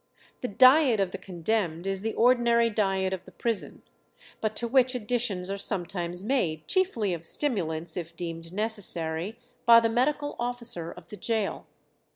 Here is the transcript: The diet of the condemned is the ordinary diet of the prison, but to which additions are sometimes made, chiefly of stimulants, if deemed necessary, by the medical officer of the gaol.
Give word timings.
The 0.41 0.47
diet 0.47 0.99
of 0.99 1.11
the 1.11 1.19
condemned 1.19 1.85
is 1.85 2.01
the 2.01 2.15
ordinary 2.15 2.71
diet 2.71 3.13
of 3.13 3.25
the 3.25 3.31
prison, 3.31 3.83
but 4.41 4.55
to 4.55 4.67
which 4.67 4.95
additions 4.95 5.51
are 5.51 5.59
sometimes 5.59 6.23
made, 6.23 6.67
chiefly 6.67 7.13
of 7.13 7.27
stimulants, 7.27 7.95
if 7.95 8.15
deemed 8.15 8.51
necessary, 8.51 9.37
by 9.67 9.79
the 9.79 9.89
medical 9.89 10.35
officer 10.39 10.91
of 10.91 11.09
the 11.09 11.17
gaol. 11.17 11.67